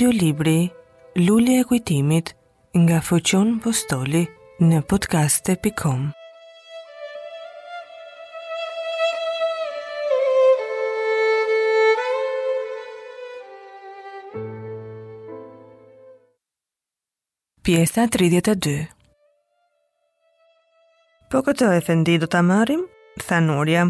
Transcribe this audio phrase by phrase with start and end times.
[0.00, 0.70] Libri,
[1.14, 2.34] Lulli e kujtimit
[2.78, 4.26] nga Fuqion Postoli
[4.60, 6.06] në podcaste.com
[17.66, 18.80] Pjesa 32
[21.30, 22.86] Po këtë e fendi do të amarim?
[23.26, 23.84] Tha Nuria.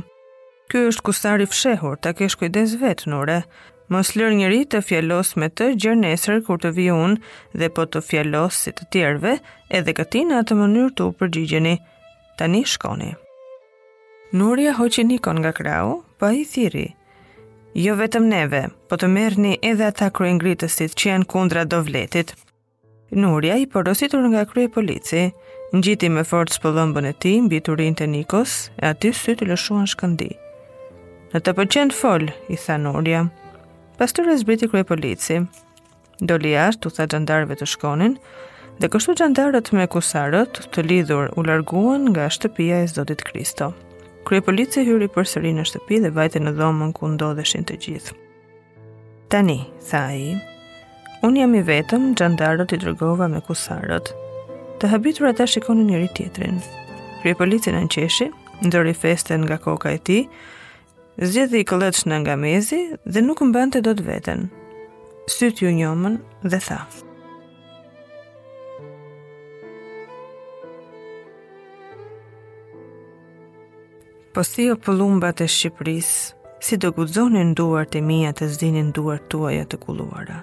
[0.66, 3.44] Ky është kusari fshehur, të kesh kujdes vetë, Nure.
[3.92, 7.16] Mos lër njëri të fjalos me të gjerë nesër kur të vi unë
[7.60, 9.32] dhe po të fjalos si të tjerëve,
[9.76, 11.74] edhe këtë në atë mënyrë të përgjigjeni.
[12.40, 13.10] Tani shkoni.
[14.32, 16.86] Nuria hoqi nikon nga krau, pa po i thiri.
[17.84, 22.32] Jo vetëm neve, po të merrni edhe ata kryengritësit që janë kundra dovletit.
[23.12, 25.26] Nuria i porositur nga krye polici,
[25.76, 26.68] ngjiti me forcë po
[27.12, 30.30] e tij mbi turin të Nikos e aty syt të lëshuan shkëndi.
[31.34, 33.28] Në të pëlqen të fol, i tha Nuria,
[34.00, 35.40] Pas të zbriti krye polici,
[36.20, 38.14] doli ashtë u tha gjandarve të shkonin,
[38.80, 43.72] dhe kështu gjandarët me kusarët të lidhur u larguan nga shtëpia e Zotit Kristo.
[44.26, 48.16] Krye polici hyri për sëri në shtëpi dhe vajte në dhomën ku ndodheshin të gjithë.
[49.32, 49.58] Tani,
[49.90, 50.30] tha i,
[51.26, 54.12] unë jam i vetëm gjandarët i drëgova me kusarët.
[54.80, 56.58] Të habitur ata shikonin njëri tjetrin.
[57.22, 58.30] Krye polici në në qeshi,
[58.66, 60.60] ndër i festen nga koka e ti, nështë
[61.20, 64.46] zgjedhi i këllëtsh në nga mezi dhe nuk mbante të do të veten.
[65.30, 66.14] Sytë ju njomën
[66.48, 66.78] dhe tha.
[74.32, 76.12] Po si o pëllumbat e Shqipëris,
[76.64, 80.40] si do gudzonin duar të mija të zinin duar tuaja të kuluara.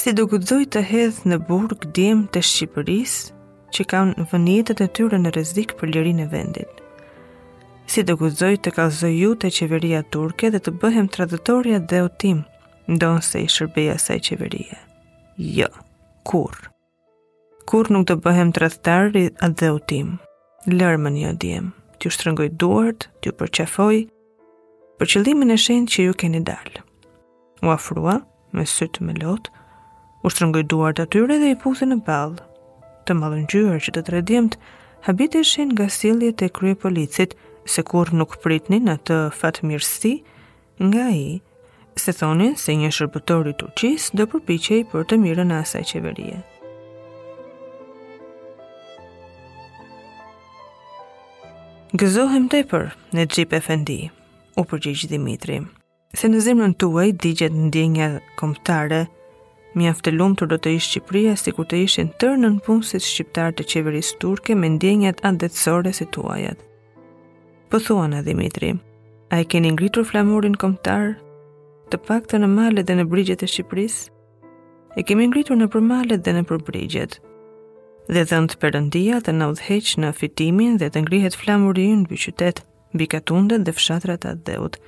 [0.00, 3.18] Si do gudzoj të hedh në burg dim të Shqipëris,
[3.74, 6.73] që kanë vënjetet e tyre në rezik për ljerin e vendit
[7.90, 12.08] si të guzoj të kalzoj ju të qeveria turke dhe të bëhem tradëtoria dhe o
[12.08, 12.40] tim,
[12.90, 14.78] ndonë se i shërbeja saj qeveria.
[15.36, 15.68] Jo,
[16.24, 16.54] kur?
[17.68, 20.16] Kur nuk të bëhem tradëtari a dhe o tim?
[20.68, 23.98] Lërë më një djemë, t'ju shtrëngoj duart, t'ju përqafoj,
[25.00, 26.80] për qëllimin e shenë që ju keni dalë.
[27.64, 28.18] U afrua,
[28.56, 29.50] me sytë me lotë,
[30.24, 32.38] u shtrëngoj duart atyre dhe i puthi në balë.
[33.04, 34.54] Të malën gjyër që të tredimt,
[35.04, 37.34] habit e shenë nga siljet e krye policit,
[37.66, 40.14] se kur nuk pritni në të fatë mirësi
[40.86, 41.28] nga i,
[42.02, 46.40] se thonin se një shërbëtori të qisë dhe përpichej për të mirën asaj qeverie.
[52.00, 53.98] Gëzohem tepër në Gjip Efendi,
[54.58, 55.60] u përgjigj Dimitri,
[56.18, 58.08] se në zimën tuaj digjet ndjenja
[58.40, 59.04] komptare,
[59.78, 63.52] mi aftë të do të ishë Qipria si ku të ishën tërë në punësit shqiptar
[63.54, 66.58] të qeverisë turke me ndjenjat andetsore si tuajat
[67.70, 68.74] pëthuan po e Dimitri.
[69.30, 71.14] A i keni ngritur flamurin komptar,
[71.90, 73.96] të pak në malet dhe në brigjet e Shqipëris?
[74.96, 77.16] E kemi ngritur në përmalet dhe në përbrigjet.
[78.08, 82.62] Dhe dhënd përëndia të në udheq në fitimin dhe të ngrihet flamur i në bëqytet,
[82.94, 84.78] bikatundet dhe fshatrat atë dheut.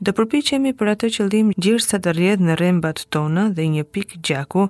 [0.00, 4.66] Dë përpichemi për atë qëllim gjirë të rjedh në rembat tona dhe një pikë gjaku,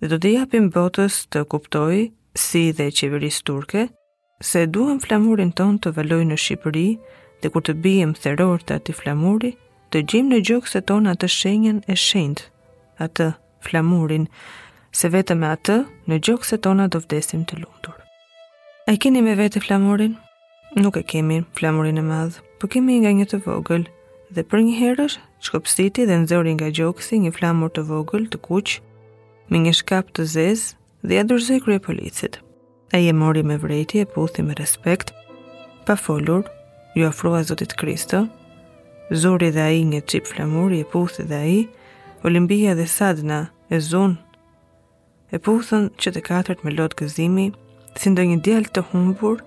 [0.00, 3.88] dhe do të japim botës të kuptoj si dhe qeverisë turke,
[4.38, 6.88] se duham flamurin ton të valoj në Shqipëri
[7.42, 9.54] dhe kur të bijem theror të ati flamuri,
[9.92, 12.42] të gjim në gjokë se ton atë shenjen e shend,
[13.00, 13.30] atë
[13.66, 14.26] flamurin,
[14.92, 17.96] se vetëm me atë në gjokë se tona do vdesim të lumtur.
[18.88, 20.16] A i keni me vete flamurin?
[20.76, 23.86] Nuk e kemi flamurin e madhë, po kemi nga një të vogël,
[24.30, 25.16] dhe për një herës
[25.46, 28.80] shkopsiti dhe nëzori nga gjokësi një flamur të vogël të kuqë,
[29.50, 30.76] me një shkap të zezë
[31.06, 32.42] dhe ja dërzoj krye policitë
[32.92, 33.58] e je mori me
[33.92, 35.12] e puthi me respekt,
[35.86, 36.42] pa folur,
[36.94, 38.28] ju afrua Zotit Kristo,
[39.10, 41.68] zori dhe a i një qip flamur, je puthi dhe a i,
[42.24, 44.16] olimbia dhe sadna, e zun,
[45.32, 47.50] e puthën që të katërt me lot gëzimi,
[47.98, 49.42] si ndo një djel të humbur,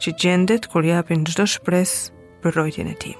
[0.00, 1.92] që gjendet kur japin gjdo shpres
[2.42, 3.18] për rojtjen e tim.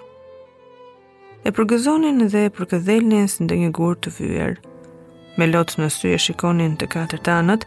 [1.46, 4.54] E përgëzonin dhe përkëdhelnin si ndo një gur të vyër,
[5.38, 7.64] me lotë në sy e shikonin të katërt anët,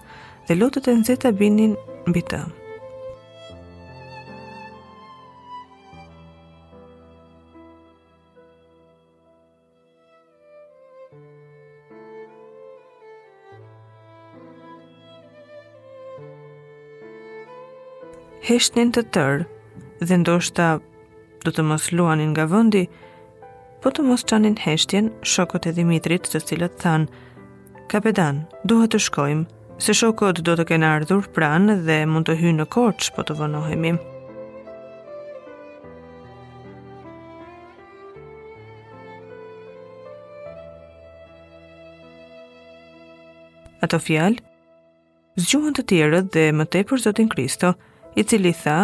[0.48, 1.74] dhe lotët e nëzeta binin
[2.10, 2.42] mbi të.
[18.44, 19.46] Heshtnin të tërë
[20.10, 20.66] dhe ndoshta
[21.46, 22.82] do të mos luanin nga vëndi,
[23.84, 27.08] po të mos qanin heshtjen shokot e Dimitrit të cilët than,
[27.92, 29.48] Kapedan, duhet të shkojmë,
[29.82, 33.36] se shokët do të kenë ardhur pranë dhe mund të hynë në korç po të
[33.40, 33.94] vënohemi.
[43.84, 47.74] Ato fjalë zgjuan të tjerët dhe më tepër Zotin Kristo,
[48.16, 48.78] i cili tha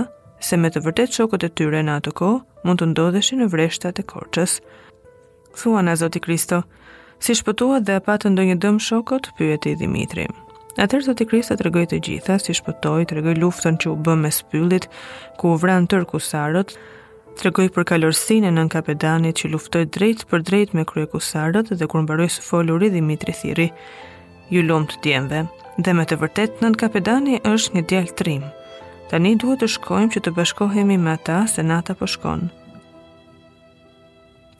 [0.43, 4.01] se me të vërtet shokët e tyre në atë kohë mund të ndodheshin në vreshtat
[4.01, 4.57] e korçës.
[5.55, 6.63] Thuan na Zoti Kristo,
[7.23, 10.27] si shpëtuat dhe a patë ndonjë dëm shokët, pyeti Dimitri.
[10.79, 14.13] Atër zoti Krista të regoj të gjitha, si shpëtoj, të regoj luftën që u bë
[14.21, 14.85] me spyllit,
[15.39, 16.71] ku u vran tër kusarët,
[17.35, 21.73] të regoj për kalorsin e nën kapedanit që luftoj drejt për drejt me krye kusarët
[21.79, 23.67] dhe kur mbaroj së foluri Dimitri Thiri.
[24.53, 25.41] Ju lom të djembe,
[25.83, 28.47] dhe me të vërtet nën kapedani është një djel trim.
[29.11, 32.47] Ta një duhet të shkojmë që të bashkohemi me ata se nata për po shkon.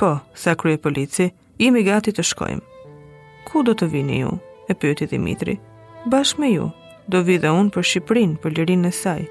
[0.01, 1.31] Po, sa krye polici,
[1.63, 2.68] imi gati të shkojmë.
[3.48, 4.36] Ku do të vini ju?
[4.69, 5.56] E pyeti Dimitri.
[5.56, 5.62] Dimitri
[6.07, 6.72] bashk me ju,
[7.12, 9.25] do vi dhe unë për Shqiprin, për lirin e saj.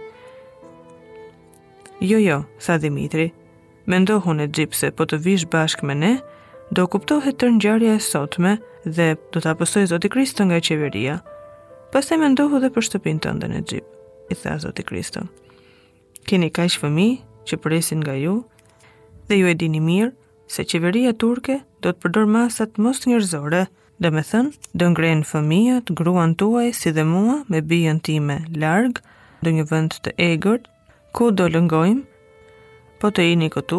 [2.05, 3.31] Jo, jo, sa Dimitri,
[3.89, 6.13] me ndohu në gjipse, po të vish bashk me ne,
[6.73, 11.19] do kuptohet të njërja e sotme dhe do të apësoj Zoti Kristo nga qeveria,
[11.93, 13.89] pas e me ndohu dhe për shtëpin të ndën e gjip,
[14.31, 15.25] i tha Zoti Kristo.
[16.29, 17.09] Keni ka shfëmi
[17.49, 18.43] që presin nga ju,
[19.31, 20.13] dhe ju e dini mirë
[20.53, 23.61] se qeveria turke do të përdor masat mos njërzore,
[24.03, 29.03] dhe me thënë, do ngrenë fëmijët, gruan tuaj, si dhe mua, me bijën time, largë,
[29.47, 30.65] do një vënd të egërt,
[31.15, 32.03] ku do lëngojmë,
[33.03, 33.79] po të i një këtu,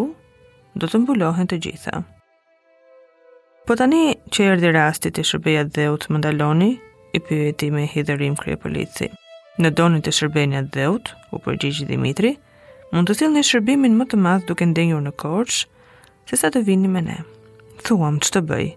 [0.79, 1.99] do të mbulohen të gjitha.
[3.67, 6.71] Po tani që erdi rastit i shërbeja dheut më ndaloni,
[7.17, 9.07] i pyeti me hidërim krye polici.
[9.59, 12.31] Në donit të shërbenja dheut, u përgjigjë Dimitri,
[12.93, 15.65] mund të silë një shërbimin më të madh duke ndenjur në korsh,
[16.29, 17.17] se sa të vini me ne
[17.85, 18.67] thuam që të bëj,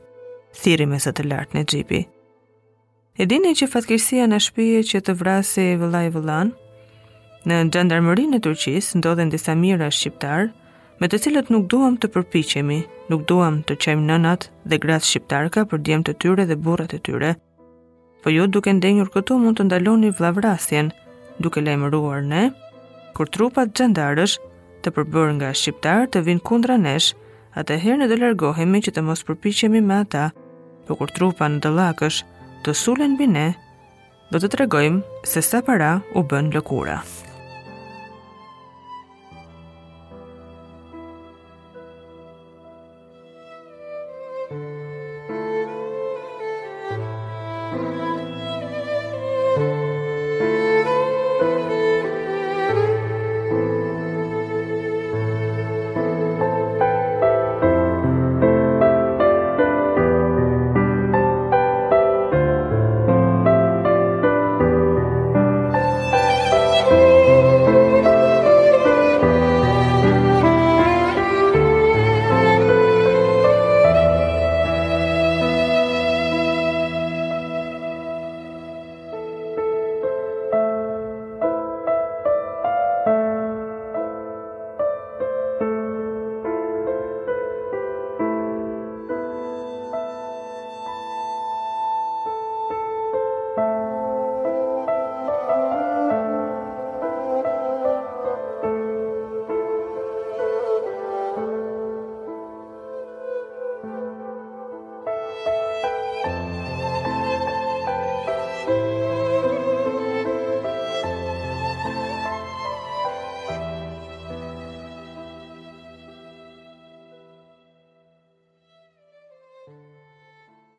[0.63, 2.01] thiri me së të lartë në gjipi.
[3.21, 6.53] E dini që fatkirësia në shpije që të vrasi e vëllaj vëllan,
[7.49, 10.51] në gjendarmërinë e Turqis ndodhen disa mira shqiptar,
[11.03, 15.65] me të cilët nuk duham të përpichemi, nuk duham të qajmë nënat dhe gratë shqiptarka
[15.73, 17.35] për djem të tyre dhe burat e tyre,
[18.23, 20.93] po ju duke ndenjur këtu mund të ndaloni vlavrasjen,
[21.43, 21.59] duke
[21.93, 22.53] ruar ne,
[23.17, 24.39] kur trupat gjendarësh
[24.83, 27.11] të përbër nga shqiptar të vinë kundra nesh
[27.61, 30.27] atë herën e do largohemi që të mos përpiqemi me ata,
[30.87, 32.23] por kur trupa në dallakësh
[32.65, 33.49] të sulen bine,
[34.33, 37.03] do të tregojmë se sa para u bën lëkura.